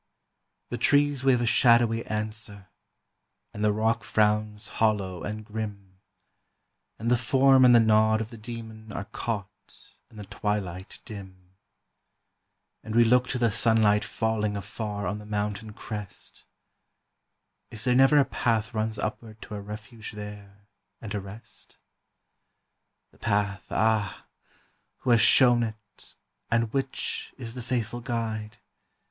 [0.69, 2.69] The trees wave a shadowy answer,
[3.53, 5.99] and the rock frowns hollow and grim,
[6.97, 11.51] And the form and the nod of the demon are caught in the twilight dim;
[12.83, 16.45] And we look to the sunlight falling afar on the mountain crest,
[17.69, 20.65] Is there never a path runs upward to a refuge there
[20.99, 21.77] and a rest?
[23.11, 24.25] The path, ah!
[25.01, 26.15] who has shown it,
[26.49, 28.57] and which is the faithful guide?